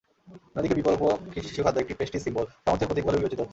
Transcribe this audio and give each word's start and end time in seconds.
অন্যদিকে 0.47 0.77
বিকল্প 0.79 1.01
শিশুখাদ্য 1.45 1.81
একটি 1.81 1.93
প্রেস্টিজ 1.97 2.21
সিম্বল, 2.25 2.45
সামর্থ্যের 2.55 2.89
প্রতীক 2.89 3.05
বলে 3.05 3.19
বিবেচিত 3.19 3.39
হচ্ছে। 3.39 3.49